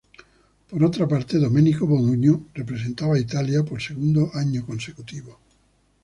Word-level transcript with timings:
Por 0.67 0.83
otra 0.83 1.07
parte, 1.07 1.37
Domenico 1.37 1.85
Modugno 1.85 2.47
representaba 2.55 3.17
a 3.17 3.19
Italia 3.19 3.61
por 3.63 3.79
segundo 3.83 4.31
año 4.33 4.65
consecutivo. 4.65 5.37